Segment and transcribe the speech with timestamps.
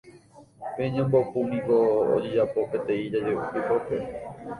[0.75, 1.75] Pe ñembopupúniko
[2.15, 3.97] ojejapo peteĩ japepópe